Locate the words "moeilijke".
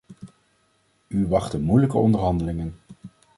1.61-1.97